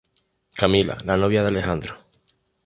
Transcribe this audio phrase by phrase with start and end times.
[0.55, 1.99] Camila, la novia de Alejandro.